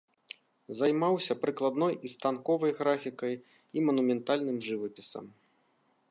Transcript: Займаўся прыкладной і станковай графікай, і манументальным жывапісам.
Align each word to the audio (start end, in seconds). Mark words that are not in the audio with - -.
Займаўся 0.77 1.33
прыкладной 1.43 1.93
і 2.07 2.09
станковай 2.13 2.71
графікай, 2.79 3.35
і 3.77 3.83
манументальным 3.89 4.57
жывапісам. 4.69 5.25